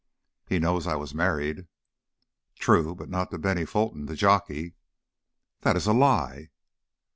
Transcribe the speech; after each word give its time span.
"He 0.47 0.57
knows 0.57 0.87
I 0.87 0.95
was 0.95 1.13
married." 1.13 1.67
"True. 2.57 2.95
But 2.95 3.07
not 3.07 3.29
to 3.29 3.37
Bennie 3.37 3.65
Fulton, 3.65 4.07
the 4.07 4.15
jockey." 4.15 4.73
"That 5.59 5.75
is 5.77 5.85
a 5.85 5.93
lie!" 5.93 6.49